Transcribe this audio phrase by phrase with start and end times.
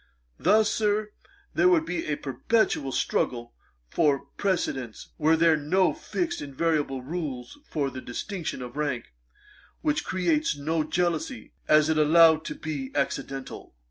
[0.39, 1.11] Thus, Sir,
[1.53, 3.53] there would be a perpetual struggle
[3.87, 9.13] for precedence, were there no fixed invariable rules for the distinction of rank,
[9.81, 13.75] which creates no jealousy, as it is allowed to be accidental.'